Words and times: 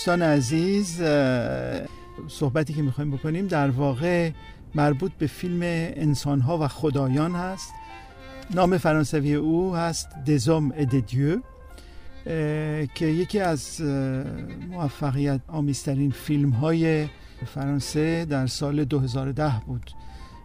دوستان 0.00 0.22
عزیز 0.22 1.02
صحبتی 2.28 2.72
که 2.74 2.82
می‌خوایم 2.82 3.10
بکنیم 3.10 3.46
در 3.46 3.70
واقع 3.70 4.30
مربوط 4.74 5.12
به 5.18 5.26
فیلم 5.26 5.60
انسانها 5.62 6.58
و 6.58 6.68
خدایان 6.68 7.34
هست. 7.34 7.72
نام 8.54 8.78
فرانسوی 8.78 9.34
او 9.34 9.76
هست 9.76 10.08
دزوم 10.26 10.72
ادیو 10.76 11.40
که 12.94 13.06
یکی 13.06 13.40
از 13.40 13.80
موفقیت 14.70 15.40
آمیزترین 15.48 16.10
فیلم 16.10 16.50
های 16.50 17.06
فرانسه 17.46 18.24
در 18.24 18.46
سال 18.46 18.84
2010 18.84 19.52
بود. 19.66 19.90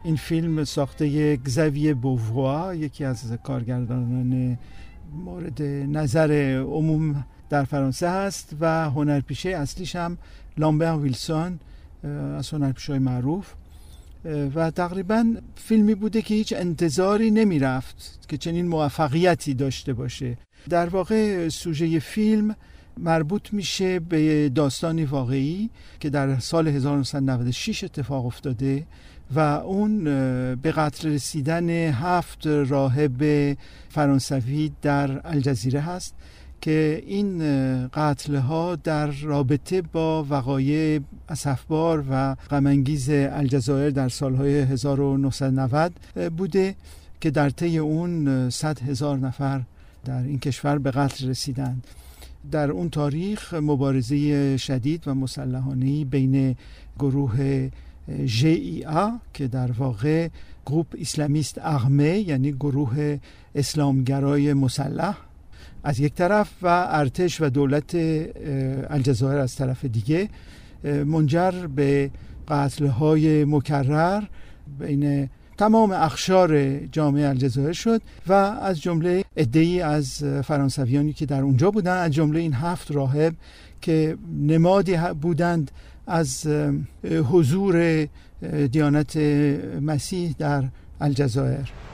این 0.03 0.15
فیلم 0.15 0.63
ساخته 0.63 1.35
گزوی 1.35 1.93
بووا 1.93 2.75
یکی 2.75 3.05
از 3.05 3.31
کارگردانان 3.43 4.57
مورد 5.25 5.61
نظر 5.61 6.31
عموم 6.67 7.25
در 7.55 7.63
فرانسه 7.63 8.09
هست 8.09 8.55
و 8.59 8.89
هنرپیشه 8.89 9.49
اصلیش 9.49 9.95
هم 9.95 10.17
لامبر 10.57 10.95
ویلسون 10.97 11.59
از 12.37 12.49
هنرپیشه 12.49 12.93
های 12.93 12.99
معروف 12.99 13.53
و 14.55 14.71
تقریبا 14.71 15.35
فیلمی 15.55 15.95
بوده 15.95 16.21
که 16.21 16.35
هیچ 16.35 16.53
انتظاری 16.57 17.31
نمی 17.31 17.59
رفت 17.59 18.25
که 18.29 18.37
چنین 18.37 18.67
موفقیتی 18.67 19.53
داشته 19.53 19.93
باشه. 19.93 20.37
در 20.69 20.89
واقع 20.89 21.49
سوژه 21.49 21.99
فیلم 21.99 22.55
مربوط 22.97 23.53
میشه 23.53 23.99
به 23.99 24.49
داستانی 24.49 25.05
واقعی 25.05 25.69
که 25.99 26.09
در 26.09 26.39
سال 26.39 26.67
1996 26.67 27.83
اتفاق 27.83 28.25
افتاده 28.25 28.85
و 29.35 29.39
اون 29.39 30.03
به 30.55 30.71
قتل 30.71 31.09
رسیدن 31.09 31.69
هفت 31.69 32.47
راهب 32.47 33.23
فرانسوی 33.89 34.71
در 34.81 35.27
الجزیره 35.27 35.79
هست. 35.79 36.15
که 36.65 37.03
این 37.05 37.37
قتل 37.87 38.35
ها 38.35 38.75
در 38.75 39.07
رابطه 39.07 39.81
با 39.81 40.25
وقایع 40.29 40.99
اسفبار 41.29 42.03
و 42.09 42.35
غمانگیز 42.35 43.09
الجزایر 43.09 43.89
در 43.89 44.09
سالهای 44.09 44.59
1990 44.59 45.93
بوده 46.37 46.75
که 47.21 47.31
در 47.31 47.49
طی 47.49 47.77
اون 47.77 48.49
100 48.49 48.79
هزار 48.79 49.17
نفر 49.17 49.61
در 50.05 50.23
این 50.23 50.39
کشور 50.39 50.77
به 50.77 50.91
قتل 50.91 51.27
رسیدند. 51.27 51.87
در 52.51 52.71
اون 52.71 52.89
تاریخ 52.89 53.53
مبارزه 53.53 54.57
شدید 54.57 55.07
و 55.07 55.13
مسلحانه 55.13 56.05
بین 56.05 56.55
گروه 56.99 57.69
ژئیا 58.25 59.19
که 59.33 59.47
در 59.47 59.71
واقع 59.71 60.29
گروپ 60.65 60.87
اسلامیست 60.99 61.59
اغمه 61.61 62.19
یعنی 62.19 62.51
گروه 62.51 63.19
اسلامگرای 63.55 64.53
مسلح 64.53 65.17
از 65.83 65.99
یک 65.99 66.13
طرف 66.13 66.49
و 66.61 66.67
ارتش 66.89 67.41
و 67.41 67.49
دولت 67.49 67.95
الجزایر 68.89 69.39
از 69.39 69.55
طرف 69.55 69.85
دیگه 69.85 70.29
منجر 70.83 71.51
به 71.51 72.11
قتلهای 72.47 73.45
مکرر 73.45 74.23
بین 74.79 75.29
تمام 75.57 75.91
اخشار 75.91 76.77
جامعه 76.77 77.27
الجزایر 77.27 77.73
شد 77.73 78.01
و 78.27 78.33
از 78.33 78.81
جمله 78.81 79.23
ادهی 79.35 79.81
از 79.81 80.23
فرانسویانی 80.43 81.13
که 81.13 81.25
در 81.25 81.41
اونجا 81.41 81.71
بودند 81.71 82.05
از 82.05 82.11
جمله 82.11 82.39
این 82.39 82.53
هفت 82.53 82.91
راهب 82.91 83.33
که 83.81 84.17
نمادی 84.39 84.97
بودند 85.21 85.71
از 86.07 86.47
حضور 87.31 88.07
دیانت 88.71 89.17
مسیح 89.81 90.35
در 90.39 90.63
الجزایر. 91.01 91.84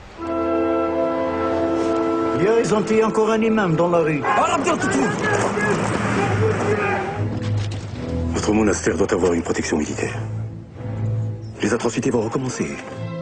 Hier, 2.40 2.60
ils 2.60 2.74
ont 2.74 2.82
tué 2.82 3.04
encore 3.04 3.30
un 3.30 3.40
imam 3.40 3.76
dans 3.76 3.88
la 3.88 3.98
rue. 3.98 4.22
Votre 8.32 8.52
monastère 8.52 8.96
doit 8.96 9.12
avoir 9.12 9.32
une 9.32 9.42
protection 9.42 9.76
militaire. 9.78 10.18
Les 11.62 11.72
atrocités 11.72 12.10
vont 12.10 12.22
recommencer. 12.22 12.66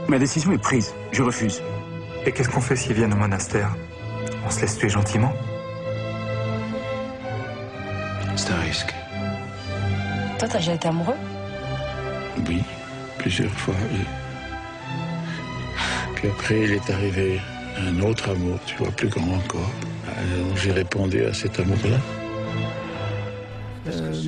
Ma 0.09 0.19
décision 0.19 0.53
est 0.53 0.63
prise. 0.63 0.95
Je 1.13 1.23
refuse. 1.23 1.63
Et 2.25 2.33
qu'est-ce 2.33 2.49
qu'on 2.49 2.61
fait 2.61 2.77
s'ils 2.77 2.95
viennent 2.95 3.13
au 3.13 3.17
monastère? 3.17 3.71
On 4.47 4.51
se 4.51 4.61
laisse 4.63 4.79
tuer 4.79 4.89
gentiment? 4.89 5.33
C'est 8.37 8.53
un 8.53 8.61
risque. 8.61 8.95
Toi, 10.39 10.49
t'as 10.49 10.59
déjà 10.59 10.75
été 10.75 10.89
amoureux? 10.89 11.17
Oui, 12.49 12.63
plusieurs 13.19 13.51
fois, 13.51 13.75
oui. 13.93 14.01
Puis 16.15 16.29
après, 16.29 16.61
il 16.61 16.73
est 16.73 16.91
arrivé 16.91 17.41
un 17.79 18.01
autre 18.01 18.31
amour, 18.31 18.59
tu 18.67 18.77
vois, 18.77 18.91
plus 18.91 19.09
grand 19.09 19.33
encore. 19.35 19.71
Alors 20.07 20.57
j'ai 20.57 20.73
répondu 20.73 21.25
à 21.25 21.33
cet 21.33 21.61
amour-là. 21.61 21.99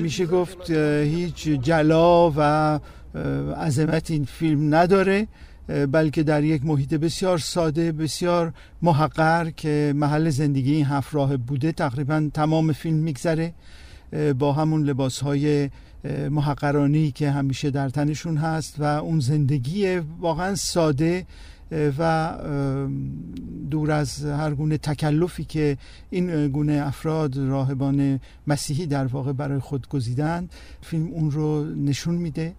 میشه 0.01 0.25
گفت 0.25 0.71
هیچ 0.71 1.47
جلا 1.49 2.31
و 2.35 2.39
عظمت 3.57 4.11
این 4.11 4.25
فیلم 4.25 4.75
نداره 4.75 5.27
بلکه 5.91 6.23
در 6.23 6.43
یک 6.43 6.65
محیط 6.65 6.93
بسیار 6.93 7.37
ساده 7.37 7.91
بسیار 7.91 8.53
محقر 8.81 9.49
که 9.49 9.93
محل 9.95 10.29
زندگی 10.29 10.73
این 10.73 10.85
هفت 10.85 11.15
بوده 11.47 11.71
تقریبا 11.71 12.29
تمام 12.33 12.71
فیلم 12.71 12.97
میگذره 12.97 13.53
با 14.39 14.53
همون 14.53 14.83
لباس 14.83 15.19
های 15.19 15.69
محقرانی 16.29 17.11
که 17.11 17.31
همیشه 17.31 17.69
در 17.69 17.89
تنشون 17.89 18.37
هست 18.37 18.75
و 18.79 18.83
اون 18.83 19.19
زندگی 19.19 19.97
واقعا 19.97 20.55
ساده 20.55 21.25
و 21.99 22.33
دور 23.73 23.91
از 23.91 24.25
هر 24.25 24.53
گونه 24.53 24.77
تکلفی 24.77 25.43
که 25.43 25.77
این 26.09 26.47
گونه 26.47 26.83
افراد 26.85 27.37
راهبان 27.37 28.19
مسیحی 28.47 28.85
در 28.85 29.05
واقع 29.05 29.33
برای 29.33 29.59
خود 29.59 29.89
گزیدن 29.89 30.49
فیلم 30.81 31.07
اون 31.07 31.31
رو 31.31 31.65
نشون 31.65 32.15
میده. 32.15 32.53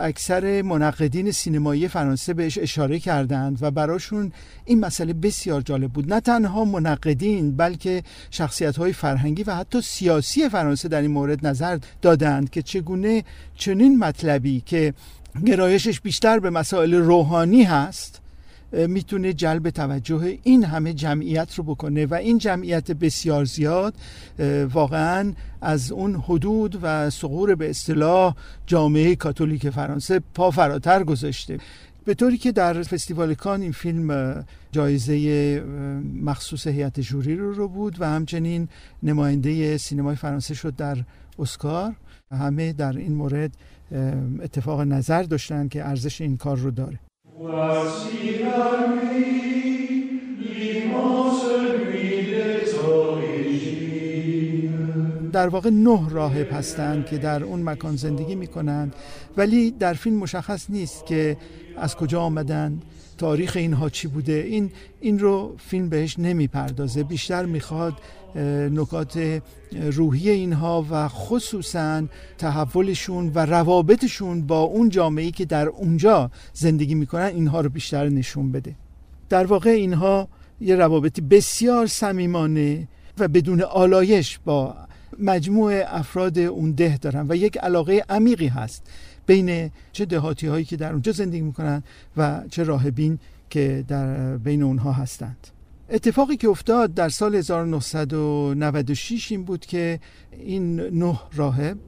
اکثر 0.00 0.62
منقدین 0.62 1.30
سینمایی 1.30 1.88
فرانسه 1.88 2.34
بهش 2.34 2.58
اشاره 2.58 2.98
کردند 2.98 3.58
و 3.60 3.70
براشون 3.70 4.32
این 4.64 4.80
مسئله 4.80 5.12
بسیار 5.12 5.60
جالب 5.60 5.92
بود. 5.92 6.12
نه 6.12 6.20
تنها 6.20 6.64
منقدین 6.64 7.56
بلکه 7.56 8.02
شخصیت 8.30 8.76
های 8.76 8.92
فرهنگی 8.92 9.42
و 9.42 9.54
حتی 9.54 9.80
سیاسی 9.80 10.48
فرانسه 10.48 10.88
در 10.88 11.00
این 11.00 11.10
مورد 11.10 11.46
نظر 11.46 11.78
دادند 12.02 12.50
که 12.50 12.62
چگونه 12.62 13.24
چنین 13.54 13.98
مطلبی 13.98 14.62
که 14.66 14.94
گرایشش 15.46 16.00
بیشتر 16.00 16.38
به 16.38 16.50
مسائل 16.50 16.94
روحانی 16.94 17.62
هست 17.62 18.27
می‌تونه 18.72 19.32
جلب 19.32 19.70
توجه 19.70 20.38
این 20.42 20.64
همه 20.64 20.94
جمعیت 20.94 21.54
رو 21.54 21.64
بکنه 21.64 22.06
و 22.06 22.14
این 22.14 22.38
جمعیت 22.38 22.92
بسیار 22.92 23.44
زیاد 23.44 23.94
واقعا 24.72 25.32
از 25.60 25.92
اون 25.92 26.14
حدود 26.14 26.78
و 26.82 27.10
سقور 27.10 27.54
به 27.54 27.70
اصطلاح 27.70 28.34
جامعه 28.66 29.16
کاتولیک 29.16 29.70
فرانسه 29.70 30.20
پا 30.34 30.50
فراتر 30.50 31.04
گذاشته. 31.04 31.58
به 32.04 32.14
طوری 32.14 32.38
که 32.38 32.52
در 32.52 32.82
فستیوال 32.82 33.34
کان 33.34 33.62
این 33.62 33.72
فیلم 33.72 34.44
جایزه 34.72 35.60
مخصوص 36.22 36.66
هیئت 36.66 37.00
جوری 37.00 37.36
رو, 37.36 37.52
رو 37.52 37.68
بود 37.68 38.00
و 38.00 38.06
همچنین 38.06 38.68
نماینده 39.02 39.78
سینمای 39.78 40.16
فرانسه 40.16 40.54
شد 40.54 40.76
در 40.76 40.96
اسکار. 41.38 41.94
همه 42.32 42.72
در 42.72 42.96
این 42.96 43.14
مورد 43.14 43.50
اتفاق 44.42 44.80
نظر 44.80 45.22
داشتن 45.22 45.68
که 45.68 45.84
ارزش 45.84 46.20
این 46.20 46.36
کار 46.36 46.56
رو 46.56 46.70
داره. 46.70 46.98
Voici 47.40 48.40
la 48.42 48.88
nuit. 48.88 49.77
در 55.38 55.48
واقع 55.48 55.70
نه 55.70 56.10
راهب 56.10 56.52
هستند 56.52 57.06
که 57.06 57.18
در 57.18 57.44
اون 57.44 57.62
مکان 57.62 57.96
زندگی 57.96 58.34
می 58.34 58.46
کنند 58.46 58.94
ولی 59.36 59.70
در 59.70 59.94
فیلم 59.94 60.16
مشخص 60.16 60.66
نیست 60.70 61.06
که 61.06 61.36
از 61.76 61.96
کجا 61.96 62.20
آمدند 62.20 62.82
تاریخ 63.18 63.56
اینها 63.56 63.88
چی 63.88 64.08
بوده. 64.08 64.32
این 64.32 64.70
این 65.00 65.18
رو 65.18 65.56
فیلم 65.58 65.88
بهش 65.88 66.18
نمی‌پردازه. 66.18 67.02
بیشتر 67.02 67.44
می‌خواد 67.44 67.94
نکات 68.70 69.40
روحی 69.92 70.30
اینها 70.30 70.86
و 70.90 71.08
خصوصا 71.08 72.02
تحولشون 72.38 73.32
و 73.34 73.46
روابطشون 73.46 74.46
با 74.46 74.60
اون 74.60 74.88
جامعه 74.88 75.30
که 75.30 75.44
در 75.44 75.68
اونجا 75.68 76.30
زندگی 76.52 76.94
می‌کنن 76.94 77.22
اینها 77.24 77.60
رو 77.60 77.68
بیشتر 77.68 78.08
نشون 78.08 78.52
بده. 78.52 78.74
در 79.28 79.46
واقع 79.46 79.70
اینها 79.70 80.28
یه 80.60 80.76
روابطی 80.76 81.20
بسیار 81.20 81.86
صمیمانه 81.86 82.88
و 83.18 83.28
بدون 83.28 83.62
آلایش 83.62 84.38
با 84.44 84.87
مجموع 85.18 85.82
افراد 85.86 86.38
اون 86.38 86.72
ده 86.72 86.96
دارن 86.96 87.26
و 87.28 87.36
یک 87.36 87.58
علاقه 87.58 88.04
عمیقی 88.08 88.46
هست 88.46 88.90
بین 89.26 89.70
چه 89.92 90.04
دهاتی 90.04 90.46
هایی 90.46 90.64
که 90.64 90.76
در 90.76 90.92
اونجا 90.92 91.12
زندگی 91.12 91.40
می‌کنن 91.40 91.82
و 92.16 92.42
چه 92.50 92.62
راهبین 92.62 93.18
که 93.50 93.84
در 93.88 94.36
بین 94.36 94.62
اونها 94.62 94.92
هستند. 94.92 95.46
اتفاقی 95.90 96.36
که 96.36 96.48
افتاد 96.48 96.94
در 96.94 97.08
سال 97.08 97.34
1996 97.34 99.32
این 99.32 99.44
بود 99.44 99.66
که 99.66 100.00
این 100.32 100.80
نه 100.80 101.20
راهب 101.34 101.78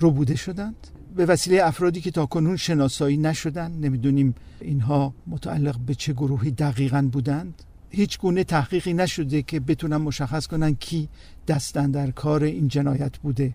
بوده 0.00 0.36
شدند. 0.36 0.86
به 1.16 1.26
وسیله 1.26 1.66
افرادی 1.66 2.00
که 2.00 2.10
تا 2.10 2.26
کنون 2.26 2.56
شناسایی 2.56 3.16
نشدند 3.16 3.86
نمی‌دونیم 3.86 4.34
اینها 4.60 5.14
متعلق 5.26 5.78
به 5.78 5.94
چه 5.94 6.12
گروهی 6.12 6.50
دقیقا 6.50 7.08
بودند. 7.12 7.62
هیچ 7.90 8.18
گونه 8.18 8.44
تحقیقی 8.44 8.94
نشده 8.94 9.42
که 9.42 9.60
بتونن 9.60 9.96
مشخص 9.96 10.46
کنن 10.46 10.74
کی 10.74 11.08
دستن 11.48 11.90
در 11.90 12.10
کار 12.10 12.44
این 12.44 12.68
جنایت 12.68 13.18
بوده. 13.18 13.54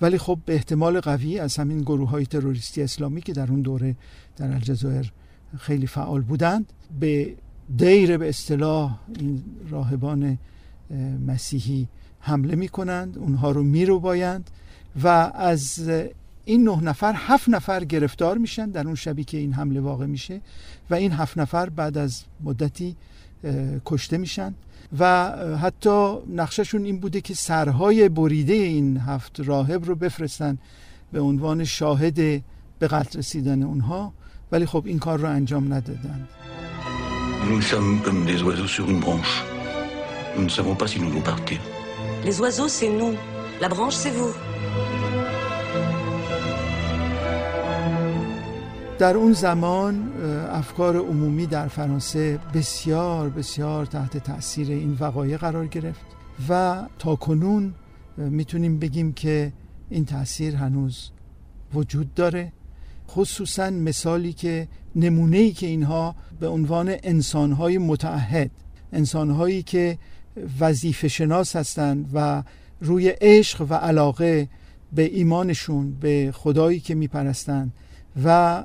ولی 0.00 0.18
خب 0.18 0.38
به 0.46 0.54
احتمال 0.54 1.00
قوی 1.00 1.38
از 1.38 1.56
همین 1.56 1.80
گروه 1.80 2.10
های 2.10 2.26
تروریستی 2.26 2.82
اسلامی 2.82 3.22
که 3.22 3.32
در 3.32 3.50
اون 3.50 3.62
دوره 3.62 3.96
در 4.36 4.52
الجزایر 4.52 5.12
خیلی 5.58 5.86
فعال 5.86 6.22
بودند 6.22 6.72
به 7.00 7.34
دیر 7.76 8.16
به 8.16 8.28
اصطلاح 8.28 8.98
این 9.18 9.44
راهبان 9.70 10.38
مسیحی 11.26 11.88
حمله 12.20 12.54
می 12.54 12.68
کنند 12.68 13.18
اونها 13.18 13.50
رو 13.50 13.62
می 13.62 13.86
رو 13.86 14.00
بایند 14.00 14.50
و 15.02 15.08
از 15.34 15.90
این 16.44 16.68
نه 16.68 16.82
نفر 16.82 17.12
هفت 17.16 17.48
نفر 17.48 17.84
گرفتار 17.84 18.38
میشن 18.38 18.70
در 18.70 18.86
اون 18.86 18.94
شبی 18.94 19.24
که 19.24 19.38
این 19.38 19.52
حمله 19.52 19.80
واقع 19.80 20.06
میشه 20.06 20.40
و 20.90 20.94
این 20.94 21.12
هفت 21.12 21.38
نفر 21.38 21.68
بعد 21.68 21.98
از 21.98 22.22
مدتی 22.40 22.96
کشته 23.84 24.18
میشن 24.18 24.54
و 24.98 25.30
حتی 25.56 26.16
نقششون 26.34 26.84
این 26.84 27.00
بوده 27.00 27.20
که 27.20 27.34
سرهای 27.34 28.08
بریده 28.08 28.52
این 28.52 28.96
هفت 28.96 29.40
راهب 29.40 29.84
رو 29.84 29.94
بفرستن 29.94 30.58
به 31.12 31.20
عنوان 31.20 31.64
شاهد 31.64 32.14
به 32.78 32.88
قتل 32.88 33.18
رسیدن 33.18 33.62
اونها 33.62 34.12
ولی 34.52 34.66
خب 34.66 34.82
این 34.86 34.98
کار 34.98 35.18
رو 35.18 35.28
انجام 35.28 35.72
ندادند 35.74 36.28
Nous 37.48 37.62
sommes 37.62 38.24
des 38.26 38.42
oiseaux 38.42 38.66
sur 38.66 38.90
une 38.90 38.98
branche. 38.98 39.44
Nous 40.36 40.44
ne 40.44 40.48
savons 40.48 40.74
pas 40.74 40.88
si 40.88 40.98
nous 40.98 41.12
nous 41.16 41.20
partir. 41.20 41.60
Les 42.24 42.40
oiseaux, 42.40 42.66
c'est 42.66 42.88
nous. 42.88 43.14
La 43.60 43.68
branche, 43.68 43.94
c'est 43.94 44.10
vous. 44.10 44.34
در 48.98 49.16
اون 49.16 49.32
زمان 49.32 50.12
افکار 50.50 50.96
عمومی 50.96 51.46
در 51.46 51.68
فرانسه 51.68 52.38
بسیار 52.54 53.28
بسیار 53.28 53.86
تحت 53.86 54.16
تاثیر 54.16 54.68
این 54.68 54.96
وقایع 55.00 55.36
قرار 55.36 55.66
گرفت 55.66 56.06
و 56.48 56.82
تا 56.98 57.16
کنون 57.16 57.74
می‌تونیم 58.16 58.78
بگیم 58.78 59.12
که 59.12 59.52
این 59.90 60.04
تاثیر 60.04 60.56
هنوز 60.56 61.10
وجود 61.74 62.14
داره. 62.14 62.52
خصوصا 63.08 63.70
مثالی 63.70 64.32
که 64.32 64.68
نمونه 64.96 65.36
ای 65.36 65.52
که 65.52 65.66
اینها 65.66 66.14
به 66.40 66.48
عنوان 66.48 66.94
انسانهای 67.02 67.78
متعهد 67.78 68.50
انسانهایی 68.92 69.62
که 69.62 69.98
وظیفه 70.60 71.08
شناس 71.08 71.56
هستند 71.56 72.10
و 72.14 72.42
روی 72.80 73.08
عشق 73.08 73.66
و 73.70 73.74
علاقه 73.74 74.48
به 74.92 75.02
ایمانشون 75.02 75.92
به 76.00 76.32
خدایی 76.34 76.80
که 76.80 76.94
میپرستند 76.94 77.72
و 78.24 78.64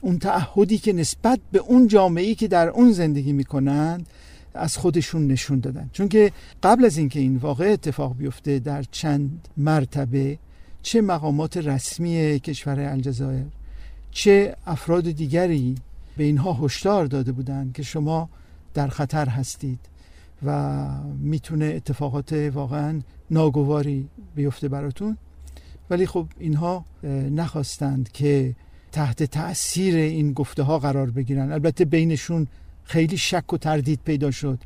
اون 0.00 0.18
تعهدی 0.18 0.78
که 0.78 0.92
نسبت 0.92 1.40
به 1.52 1.58
اون 1.58 1.86
جامعه 1.86 2.34
که 2.34 2.48
در 2.48 2.68
اون 2.68 2.92
زندگی 2.92 3.32
می‌کنند 3.32 4.06
از 4.54 4.76
خودشون 4.76 5.26
نشون 5.26 5.60
دادن. 5.60 5.90
چون 5.92 6.08
که 6.08 6.32
قبل 6.62 6.84
از 6.84 6.98
اینکه 6.98 7.20
این 7.20 7.36
واقع 7.36 7.72
اتفاق 7.72 8.16
بیفته 8.16 8.58
در 8.58 8.82
چند 8.82 9.48
مرتبه 9.56 10.38
چه 10.82 11.00
مقامات 11.00 11.56
رسمی 11.56 12.40
کشور 12.40 12.80
الجزایر 12.80 13.46
چه 14.10 14.56
افراد 14.66 15.10
دیگری 15.10 15.74
به 16.16 16.24
اینها 16.24 16.52
هشدار 16.52 17.06
داده 17.06 17.32
بودند 17.32 17.72
که 17.72 17.82
شما 17.82 18.28
در 18.74 18.88
خطر 18.88 19.28
هستید 19.28 19.80
و 20.46 20.86
می‌تونه 21.20 21.64
اتفاقات 21.64 22.32
واقعا 22.32 23.00
ناگواری 23.30 24.08
بیفته 24.34 24.68
براتون. 24.68 25.16
ولی 25.90 26.06
خب 26.06 26.26
اینها 26.38 26.84
نخواستند 27.30 28.12
که 28.12 28.54
تحت 28.92 29.22
تاثیر 29.22 29.96
این 29.96 30.32
گفته 30.32 30.62
ها 30.62 30.78
قرار 30.78 31.10
بگیرن. 31.10 31.52
البته 31.52 31.84
بینشون 31.84 32.46
خیلی 32.84 33.16
شک 33.16 33.52
و 33.52 33.56
تردید 33.56 34.00
پیدا 34.04 34.30
شد. 34.30 34.58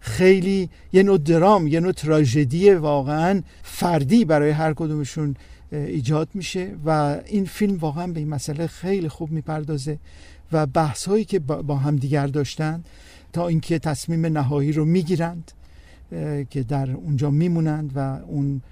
خیلی 0.00 0.70
یه 0.92 1.02
نوع 1.02 1.18
درام 1.18 1.66
یه 1.66 1.80
نوع 1.80 1.92
تراژدی 1.92 2.70
واقعا 2.70 3.42
فردی 3.62 4.24
برای 4.24 4.50
هر 4.50 4.74
کدومشون 4.74 5.36
ایجاد 5.72 6.28
میشه 6.34 6.74
و 6.84 7.20
این 7.26 7.44
فیلم 7.44 7.76
واقعا 7.76 8.06
به 8.06 8.20
این 8.20 8.28
مسئله 8.28 8.66
خیلی 8.66 9.08
خوب 9.08 9.30
می‌پردازه 9.30 9.98
و 10.52 10.66
بحث 10.66 11.08
هایی 11.08 11.24
که 11.24 11.38
با 11.38 11.76
هم 11.76 11.96
دیگر 11.96 12.26
داشتن 12.26 12.84
تا 13.32 13.48
اینکه 13.48 13.78
تصمیم 13.78 14.26
نهایی 14.26 14.72
رو 14.72 14.84
می‌گیرند 14.84 15.52
که 16.50 16.62
در 16.68 16.90
اونجا 16.90 17.30
میمونند 17.30 17.92
و 17.94 18.18
اون 18.26 18.62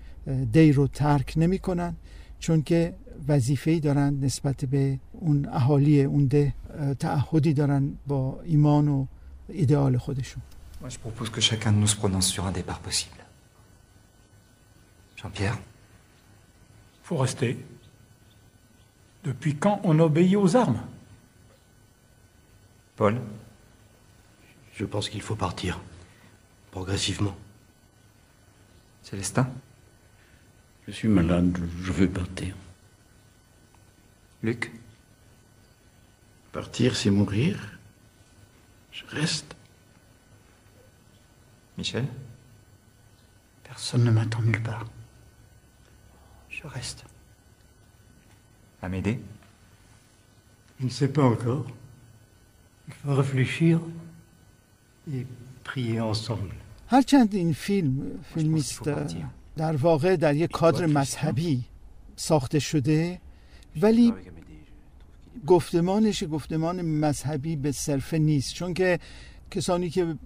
دی 0.52 0.72
رو 0.72 0.88
ترک 0.88 1.34
نمیکنن 1.38 1.96
چون 2.40 2.62
که 2.62 2.94
وظیفه 3.28 3.80
دارن 3.80 4.20
نسبت 4.22 4.66
به 4.66 5.00
اون 5.12 5.48
اهالی 5.52 6.04
اون 6.04 6.26
ده 6.26 6.54
تعهدی 7.00 7.54
دارن 7.54 7.98
با 8.08 8.40
ایمان 8.44 8.88
و 8.88 9.06
ایدئال 9.50 9.98
خودشون 9.98 10.42
Moi, 10.82 10.90
je 10.90 10.98
propose 10.98 11.30
que 11.30 11.42
chacun 11.42 11.72
de 11.74 11.78
nous 11.78 11.92
se 11.94 11.96
prononce 11.96 12.28
sur 12.36 12.44
un 12.48 12.52
départ 12.52 12.80
possible. 12.80 13.22
Jean-Pierre 15.16 15.60
Faut 17.04 17.18
rester. 17.18 17.64
Depuis 19.24 19.54
quand 19.58 19.80
on 19.84 20.00
obéit 20.00 20.36
aux 20.36 20.56
armes 20.56 20.82
Paul 22.96 23.22
Je 24.74 24.86
pense 24.86 25.08
qu'il 25.10 25.22
faut 25.22 25.36
partir. 25.36 25.80
Progressivement. 26.72 27.36
Célestin 29.04 29.48
Je 30.87 30.93
suis 30.93 31.09
malade, 31.09 31.59
je 31.83 31.93
veux 31.93 32.09
partir. 32.09 32.55
Luc? 34.43 34.71
Partir, 36.53 36.95
c'est 36.95 37.11
mourir. 37.11 37.79
Je 38.93 39.05
reste. 39.09 39.57
Michel? 41.77 42.07
Personne 43.65 44.05
ne 44.05 44.11
m'attend 44.11 44.41
nulle 44.43 44.63
part. 44.63 44.87
Je 46.49 46.67
reste. 46.67 47.05
Amédée? 48.81 49.21
Je 50.79 50.85
ne 50.85 50.91
sais 50.91 51.09
pas 51.09 51.25
encore. 51.25 51.67
Il 52.89 52.95
faut 52.95 53.15
réfléchir 53.15 53.81
et 55.13 55.27
prier 55.65 56.01
ensemble. 56.01 56.55
Ah 56.91 57.03
tiens, 57.03 57.27
film, 57.53 58.19
filmiste. 58.33 58.89
در 59.57 59.77
واقع 59.77 60.17
در 60.17 60.37
یک 60.37 60.51
کادر 60.51 60.87
مذهبی 60.87 61.65
ساخته 62.17 62.59
شده 62.59 63.21
ولی 63.81 64.15
گفتمانش 65.47 66.25
گفتمان 66.25 66.83
مذهبی 66.83 67.57
به 67.57 67.73
صرفه 67.73 68.19
نیست 68.19 68.55
چون 68.55 68.75
که 68.75 68.99
کسانی 69.51 69.91
که 69.91 70.17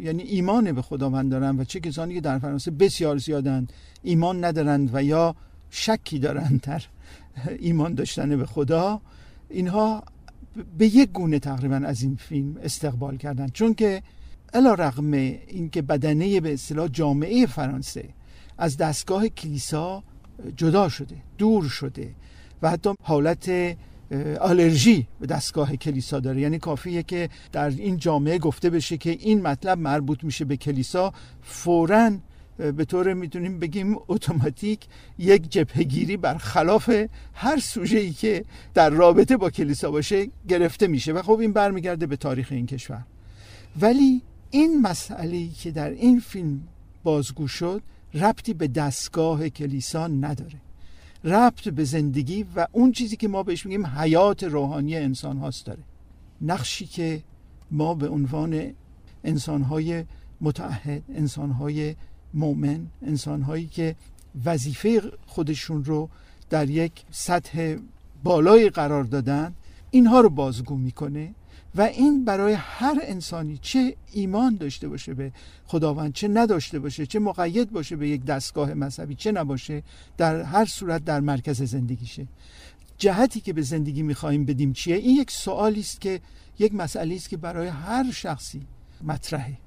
یعنی 0.00 0.22
ایمان 0.22 0.72
به 0.72 0.82
خداوند 0.82 1.30
دارن 1.30 1.60
و 1.60 1.64
چه 1.64 1.80
کسانی 1.80 2.14
که 2.14 2.20
در 2.20 2.38
فرانسه 2.38 2.70
بسیار 2.70 3.18
زیادند 3.18 3.72
ایمان 4.02 4.44
ندارند 4.44 4.90
و 4.92 5.02
یا 5.02 5.36
شکی 5.70 6.18
دارند 6.18 6.60
در 6.60 6.82
ایمان 7.58 7.94
داشتن 7.94 8.36
به 8.36 8.46
خدا 8.46 9.00
اینها 9.50 10.04
به 10.78 10.86
یک 10.86 11.10
گونه 11.12 11.38
تقریبا 11.38 11.76
از 11.76 12.02
این 12.02 12.16
فیلم 12.16 12.56
استقبال 12.62 13.16
کردند. 13.16 13.52
چون 13.52 13.74
که 13.74 14.02
علا 14.54 14.74
رقم 14.74 15.12
اینکه 15.12 15.82
بدنه 15.82 16.40
به 16.40 16.52
اصطلاح 16.52 16.88
جامعه 16.88 17.46
فرانسه 17.46 18.08
از 18.58 18.76
دستگاه 18.76 19.28
کلیسا 19.28 20.02
جدا 20.56 20.88
شده 20.88 21.16
دور 21.38 21.68
شده 21.68 22.14
و 22.62 22.70
حتی 22.70 22.90
حالت 23.02 23.76
آلرژی 24.40 25.06
به 25.20 25.26
دستگاه 25.26 25.76
کلیسا 25.76 26.20
داره. 26.20 26.40
یعنی 26.40 26.58
کافیه 26.58 27.02
که 27.02 27.28
در 27.52 27.68
این 27.68 27.96
جامعه 27.96 28.38
گفته 28.38 28.70
بشه 28.70 28.96
که 28.96 29.10
این 29.10 29.42
مطلب 29.42 29.78
مربوط 29.78 30.24
میشه 30.24 30.44
به 30.44 30.56
کلیسا. 30.56 31.12
فوراً 31.42 32.10
به 32.56 32.84
طور 32.84 33.14
می‌تونیم 33.14 33.58
بگیم 33.58 33.96
اتوماتیک 34.08 34.80
یک 35.18 35.50
جبهگیری 35.50 36.16
بر 36.16 36.38
خلاف 36.38 36.90
هر 37.34 37.58
سوژه‌ای 37.60 38.12
که 38.12 38.44
در 38.74 38.90
رابطه 38.90 39.36
با 39.36 39.50
کلیسا 39.50 39.90
باشه 39.90 40.28
گرفته 40.48 40.86
میشه 40.86 41.12
و 41.12 41.22
خب 41.22 41.38
این 41.38 41.52
برمیگرده 41.52 42.06
به 42.06 42.16
تاریخ 42.16 42.48
این 42.50 42.66
کشور. 42.66 43.04
ولی 43.80 44.22
این 44.50 44.82
مسئله 44.82 45.48
که 45.48 45.70
در 45.70 45.90
این 45.90 46.20
فیلم 46.20 46.60
بازگو 47.02 47.48
شد 47.48 47.82
ربطی 48.14 48.54
به 48.54 48.68
دستگاه 48.68 49.48
کلیسا 49.48 50.06
نداره. 50.06 50.60
ربط 51.24 51.68
به 51.68 51.84
زندگی 51.84 52.46
و 52.56 52.66
اون 52.72 52.92
چیزی 52.92 53.16
که 53.16 53.28
ما 53.28 53.42
بهش 53.42 53.66
میگیم 53.66 53.86
حیات 53.86 54.44
روحانی 54.44 54.96
انسان 54.96 55.36
هاست 55.36 55.66
داره. 55.66 55.82
نقشی 56.40 56.86
که 56.86 57.22
ما 57.70 57.94
به 57.94 58.08
عنوان 58.08 58.72
انسانهای 59.24 60.04
متعهد 60.40 61.02
انسانهای 61.08 61.96
مؤمن 62.34 62.86
انسانهایی 63.02 63.66
که 63.66 63.96
وظیفه 64.44 65.02
خودشون 65.26 65.84
رو 65.84 66.08
در 66.50 66.70
یک 66.70 66.92
سطح 67.10 67.76
بالایی 68.24 68.70
قرار 68.70 69.04
دادن 69.04 69.54
اینها 69.90 70.20
رو 70.20 70.30
بازگو 70.30 70.76
می‌کنه. 70.76 71.34
و 71.74 71.82
این 71.82 72.24
برای 72.24 72.52
هر 72.52 72.98
انسانی 73.02 73.58
چه 73.62 73.96
ایمان 74.12 74.56
داشته 74.56 74.88
باشه 74.88 75.14
به 75.14 75.32
خداوند 75.64 76.12
چه 76.12 76.28
نداشته 76.28 76.78
باشه 76.78 77.06
چه 77.06 77.18
مقید 77.18 77.70
باشه 77.70 77.96
به 77.96 78.08
یک 78.08 78.24
دستگاه 78.24 78.74
مذهبی 78.74 79.14
چه 79.14 79.32
نباشه 79.32 79.82
در 80.16 80.42
هر 80.42 80.64
صورت 80.64 81.04
در 81.04 81.20
مرکز 81.20 81.62
زندگیشه. 81.62 82.26
جهتی 82.98 83.40
که 83.40 83.52
به 83.52 83.62
زندگی 83.62 84.02
می‌خواهیم 84.02 84.44
بدیم 84.44 84.72
چیه؟ 84.72 84.96
این 84.96 85.16
یک 85.16 85.30
سوالی 85.30 85.80
است 85.80 86.00
که 86.00 86.20
یک 86.58 86.74
مسئله 86.74 87.14
است 87.14 87.28
که 87.28 87.36
برای 87.36 87.68
هر 87.68 88.10
شخصی 88.12 88.66
مطرحه. 89.04 89.58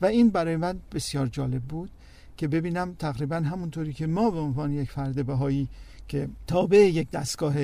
و 0.00 0.06
این 0.06 0.30
برای 0.30 0.56
من 0.56 0.78
بسیار 0.92 1.26
جالب 1.26 1.62
بود 1.62 1.90
که 2.36 2.48
ببینم 2.48 2.94
تقریبا 2.98 3.36
همونطوری 3.36 3.92
که 3.92 4.06
ما 4.06 4.30
به 4.30 4.38
عنوان 4.38 4.72
یک 4.72 4.90
فرد 4.90 5.26
بهایی 5.26 5.68
که 6.08 6.28
تابع 6.46 6.78
یک 6.78 7.10
دستگاه 7.10 7.54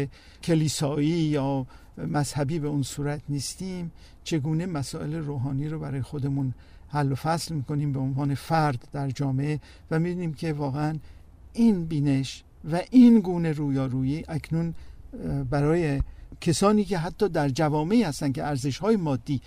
کلیسایی 0.43 1.09
یا 1.09 1.67
مذهبی 1.99 2.59
به 2.59 2.69
اون 2.69 2.83
صورت 2.83 3.23
نیستیم. 3.29 3.93
چگونه 4.25 4.67
مسائل 4.67 5.15
روحانی 5.15 5.69
رو 5.69 5.79
برای 5.79 6.03
خودمون 6.03 6.55
حل 6.89 7.13
و 7.13 7.15
فصل 7.15 7.55
می‌کنیم 7.55 7.93
به 7.93 7.99
عنوان 8.01 8.35
فرد 8.35 8.89
در 8.93 9.11
جامعه 9.11 9.61
و 9.91 9.99
می‌بینیم 9.99 10.35
که 10.35 10.53
واقعا 10.53 10.99
این 11.53 11.85
بینش 11.85 12.45
و 12.73 12.81
این 12.91 13.21
گونه 13.21 13.53
رویارویی 13.53 14.25
اکنون 14.29 14.75
برای 15.51 16.03
کسانی 16.41 16.85
که 16.85 16.99
حتی 16.99 17.29
در 17.29 17.49
جوامعی 17.49 18.03
هستن 18.03 18.33
که 18.33 18.45
ارزش 18.45 18.79
های 18.79 18.97
مادی 18.97 19.41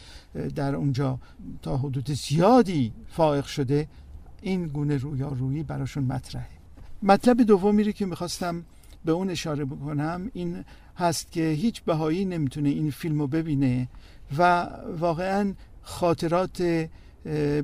در 0.56 0.76
اونجا 0.76 1.20
تا 1.62 1.78
حدود 1.78 2.12
زیادی 2.12 2.94
فائق 3.08 3.46
شده 3.46 3.88
این 4.42 4.68
گونه 4.68 4.98
رویارویی 4.98 5.64
براشون 5.64 6.04
مطرحه. 6.04 6.48
مطلب 7.04 7.42
دومی 7.42 7.84
رو 7.84 7.92
که 7.92 8.06
می‌خواستم 8.06 8.64
به 9.06 9.12
اون 9.12 9.30
اشاره 9.30 9.66
بکنم. 9.66 10.32
این 10.34 10.64
هست 10.98 11.32
که 11.32 11.50
هیچ 11.50 11.82
بهایی 11.82 12.26
نمی‌تونه 12.26 12.70
این 12.70 12.92
فیلم 12.92 13.20
رو 13.20 13.28
ببینه 13.28 13.88
و 14.38 14.70
واقعا 15.00 15.54
خاطرات 15.82 16.88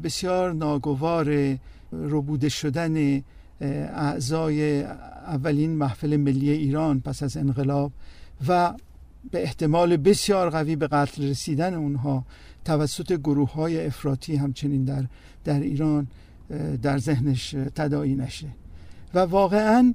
بسیار 0.04 0.54
ناگوار 0.54 1.58
ربوده 1.94 2.50
شدن 2.50 3.24
اعضای 3.62 4.84
اولین 5.28 5.72
محفل 5.72 6.18
ملی 6.18 6.50
ایران 6.50 7.00
پس 7.00 7.24
از 7.24 7.38
انقلاب 7.38 7.92
و 8.48 8.74
به 9.32 9.44
احتمال 9.44 9.98
بسیار 9.98 10.50
قوی 10.50 10.76
به 10.76 10.88
قتل 10.88 11.24
رسیدن 11.24 11.74
اونها 11.74 12.26
توسط 12.66 13.14
گروه 13.14 13.54
های 13.54 13.86
افراطی 13.86 14.36
همچنین 14.36 14.84
در, 14.86 15.04
در 15.44 15.60
ایران 15.60 16.08
در 16.82 16.98
ذهنش 16.98 17.56
تدایی 17.76 18.16
نشه. 18.16 18.48
و 19.14 19.20
واقعا 19.20 19.94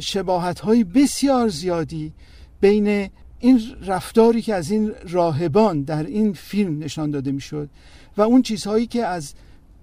شباهت 0.00 0.60
های 0.60 0.84
بسیار 0.84 1.48
زیادی 1.48 2.12
بین 2.60 3.10
این 3.40 3.60
رفتاری 3.86 4.42
که 4.42 4.54
از 4.54 4.70
این 4.70 4.92
راهبان 5.08 5.82
در 5.82 6.06
این 6.06 6.32
فیلم 6.32 6.78
نشان 6.78 7.10
داده 7.10 7.32
می‌شد 7.32 7.68
و 8.16 8.22
اون 8.22 8.42
چیزهایی 8.42 8.86
که 8.86 9.06
از 9.06 9.34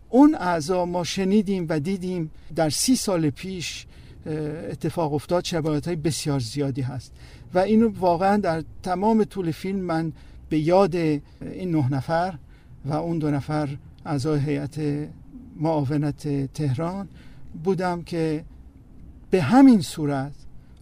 اون 0.10 0.36
اعضا 0.36 0.86
ما 0.86 1.04
شنیدیم 1.04 1.66
و 1.70 1.80
دیدیم 1.80 2.32
در 2.56 2.70
سی 2.70 2.96
سال 2.96 3.30
پیش 3.30 3.86
اتفاق 4.72 5.14
افتاد 5.14 5.46
شباهت 5.46 5.88
های 5.88 5.96
بسیار 5.96 6.40
زیادی 6.40 6.82
هست. 6.82 7.12
و 7.54 7.60
اینو 7.60 7.92
واقعا 8.00 8.38
در 8.38 8.64
تمام 8.84 9.24
طول 9.24 9.52
فیلم 9.52 9.80
من 9.80 10.14
به 10.50 10.60
یاد 10.60 10.96
این 10.96 11.22
نه 11.72 11.94
نفر 11.94 12.34
و 12.86 12.94
اون 12.94 13.20
دو 13.20 13.32
نفر 13.32 13.78
اعضای 14.06 14.40
هیئت 14.40 14.80
معاونت 15.60 16.54
تهران 16.54 17.08
بودم 17.64 18.02
که 18.02 18.44
به 19.34 19.42
همین 19.42 19.82
صورت 19.82 20.32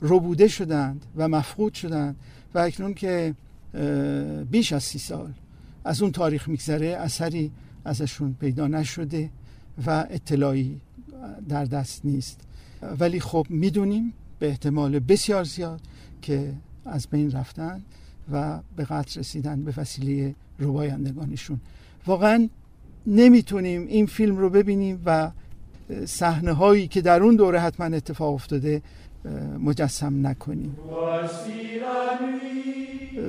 ربوده 0.01 0.47
شدند 0.47 1.05
و 1.15 1.27
مفقود 1.27 1.73
شدند 1.73 2.15
و 2.53 2.59
اکنون 2.59 2.93
که 2.93 3.35
بیش 4.51 4.73
از 4.73 4.83
سی 4.83 4.99
سال 4.99 5.33
از 5.85 6.01
اون 6.01 6.11
تاریخ 6.11 6.47
میگذره 6.47 6.87
اثری 6.87 7.51
ازشون 7.85 8.35
پیدا 8.39 8.67
نشده 8.67 9.29
و 9.87 10.05
اطلاعی 10.09 10.81
در 11.49 11.65
دست 11.65 12.05
نیست. 12.05 12.39
ولی 12.99 13.19
خب 13.19 13.45
می‌دونیم 13.49 14.13
به 14.39 14.47
احتمال 14.47 14.99
بسیار 14.99 15.43
زیاد 15.43 15.81
که 16.21 16.53
از 16.85 17.07
بین 17.07 17.31
رفتن 17.31 17.81
و 18.31 18.59
به 18.75 18.85
قتل 18.85 19.19
رسیدن 19.19 19.63
به 19.63 19.73
وسیله 19.77 20.35
روایندگانشون 20.59 21.59
واقعا 22.07 22.49
نمی‌تونیم 23.07 23.87
این 23.87 24.05
فیلم 24.05 24.37
رو 24.37 24.49
ببینیم 24.49 25.01
و 25.05 25.31
صحنه 26.05 26.53
هایی 26.53 26.87
که 26.87 27.01
در 27.01 27.23
اون 27.23 27.35
دوره 27.35 27.59
حتما 27.59 27.95
اتفاق 27.95 28.33
افتاده 28.33 28.81
مجسم 29.59 30.27
نکنیم. 30.27 30.77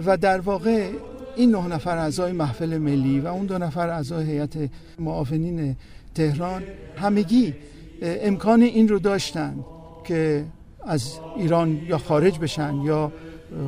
و 0.07 0.17
در 0.17 0.41
واقع 0.41 0.91
این 1.37 1.51
نه 1.51 1.67
نفر 1.67 1.97
اعضای 1.99 2.33
محفل 2.33 2.79
ملی 2.79 3.21
و 3.21 3.27
اون 3.27 3.47
دو 3.47 3.59
نفر 3.59 3.89
اعضای 3.89 4.25
هیئت 4.27 4.71
معاونین 4.99 5.77
تهران 6.15 6.63
همگی 6.97 7.55
امکان 8.03 8.63
این 8.63 8.89
رو 8.89 8.99
داشتن 8.99 9.65
که 10.05 10.45
از 10.87 11.19
ایران 11.37 11.81
یا 11.89 11.99
خارج 11.99 12.39
بشن 12.39 12.75
یا 12.85 13.13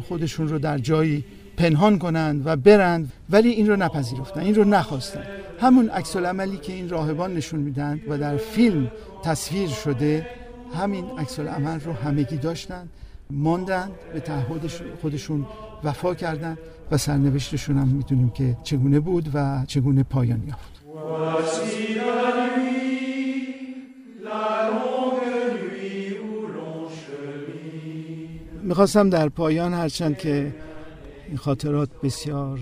خودشون 0.09 0.49
رو 0.49 0.59
در 0.59 0.79
جایی 0.79 1.25
پنهان 1.57 1.99
کنند 1.99 2.47
و 2.47 2.57
برند 2.57 3.13
ولی 3.31 3.49
این 3.49 3.67
رو 3.69 3.77
نپذیرفتن 3.77 4.41
این 4.41 4.55
رو 4.55 4.65
نخواستن. 4.65 5.23
همون 5.61 5.89
عکس 5.89 6.17
عملی 6.17 6.57
که 6.57 6.73
این 6.73 6.89
راهبان 6.89 7.35
نشون 7.35 7.61
میدن 7.61 8.01
و 8.09 8.19
در 8.19 8.37
فیلم 8.37 8.91
تصویر 9.23 9.69
شده 9.69 10.27
همین 10.75 11.05
عکس 11.19 11.41
عمل 11.41 11.81
رو 11.81 11.93
همگی 11.93 12.37
داشتن 12.37 12.89
ماندن 13.31 13.91
به 14.13 14.21
تعهد 14.21 14.71
خودشون 15.03 15.47
وفا 15.85 16.15
کردن 16.15 16.59
و 16.91 16.99
سرنوشتشون 16.99 17.79
هم 17.79 17.89
می‌دونیم 17.89 18.31
که 18.31 18.57
چگونه 18.63 19.01
بود 19.01 19.29
و 19.35 19.65
چگونه 19.67 20.03
پایان 20.03 20.43
یافت. 20.49 20.75
می‌خواستم 28.63 29.11
در 29.11 29.29
پایان 29.29 29.75
هرچند 29.75 30.19
که 30.19 30.55
این 31.29 31.37
خاطرات 31.37 31.89
بسیار 32.03 32.59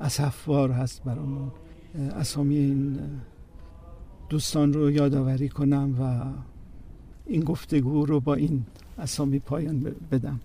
اصفوار 0.00 0.70
هست 0.70 1.04
برامون. 1.04 1.50
اسامی 2.16 2.56
این 2.56 2.98
دوستان 4.28 4.72
رو 4.72 4.90
یادآوری 4.90 5.48
کنم 5.48 5.96
و 6.00 6.24
این 7.26 7.44
گفتگو 7.44 8.06
رو 8.06 8.20
با 8.20 8.34
این 8.34 8.64
اسامی 8.98 9.38
پایان 9.38 9.94
بدم. 10.12 10.40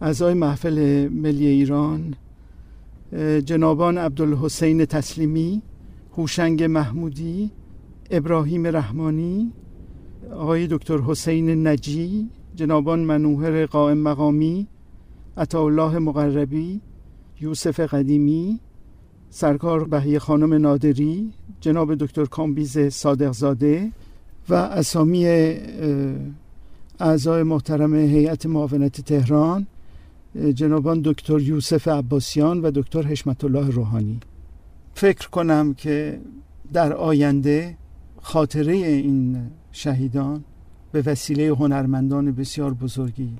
اعضای 0.00 0.34
محفل 0.34 1.08
ملی 1.08 1.46
ایران 1.46 2.14
جنابان 3.44 3.98
عبدالحسین 3.98 4.84
تسلیمی 4.84 5.62
هوشنگ 6.16 6.64
محمودی 6.64 7.50
ابراهیم 8.10 8.66
رحمانی 8.66 9.52
آقای 10.32 10.66
دکتر 10.66 10.98
حسین 10.98 11.66
نجی 11.66 12.30
جنابان 12.54 13.00
منوهر 13.00 13.66
قائم 13.66 13.98
مقامی 13.98 14.66
عطاالله 15.36 15.98
مقربی 15.98 16.80
یوسف 17.40 17.80
قدیمی 17.80 18.60
سرکار 19.30 19.84
بهی 19.84 20.18
خانم 20.18 20.54
نادری 20.54 21.32
جناب 21.60 21.94
دکتر 21.94 22.24
کامبیز 22.24 22.78
صادقزاده 22.78 23.90
و 24.48 24.54
اسامی 24.54 25.26
اعضای 27.00 27.42
محترم 27.42 27.94
هیئت 27.94 28.46
معاونت 28.46 29.00
تهران 29.00 29.66
جنابان 30.54 31.00
دکتر 31.04 31.40
یوسف 31.40 31.88
عباسیان 31.88 32.60
و 32.60 32.70
دکتر 32.70 33.02
حشمت 33.02 33.44
الله 33.44 33.70
روحانی. 33.70 34.20
فکر 34.94 35.28
کنم 35.28 35.74
که 35.74 36.20
در 36.72 36.92
آینده 36.92 37.76
خاطره 38.22 38.72
این 38.72 39.50
شهیدان 39.72 40.44
به 40.92 41.02
وسیله 41.06 41.48
هنرمندان 41.48 42.32
بسیار 42.32 42.74
بزرگی 42.74 43.36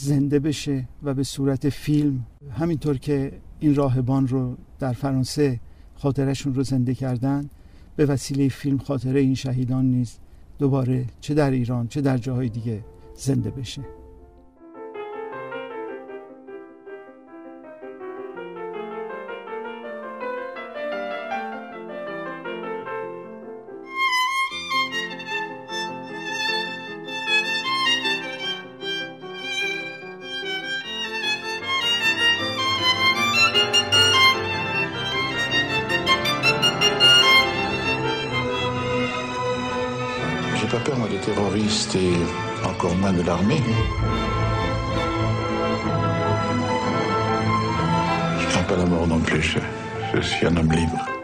زنده 0.00 0.38
بشه 0.38 0.88
و 1.02 1.14
به 1.14 1.22
صورت 1.22 1.68
فیلم 1.68 2.26
همینطور 2.50 2.98
که 2.98 3.32
این 3.60 3.74
راهبان 3.74 4.28
رو 4.28 4.56
در 4.78 4.92
فرانسه 4.92 5.60
خاطرشون 5.94 6.54
رو 6.54 6.62
زنده 6.62 6.94
کردن 6.94 7.50
به 7.96 8.06
وسیله 8.06 8.48
فیلم 8.48 8.78
خاطره 8.78 9.20
این 9.20 9.34
شهیدان 9.34 9.84
نیز 9.84 10.18
دوباره 10.58 11.04
چه 11.20 11.34
در 11.34 11.50
ایران 11.50 11.88
چه 11.88 12.00
در 12.00 12.18
جاهای 12.18 12.48
دیگه 12.48 12.84
زنده 13.16 13.50
بشه. 13.50 13.82
Et 41.94 42.66
encore 42.66 42.94
moins 42.96 43.12
de 43.12 43.22
l'armée. 43.22 43.62
Je 48.40 48.46
crains 48.46 48.62
pas 48.62 48.76
la 48.76 48.86
mort 48.86 49.06
non 49.06 49.18
plus, 49.20 49.58
je 50.14 50.20
suis 50.20 50.46
un 50.46 50.56
homme 50.56 50.72
libre. 50.72 51.17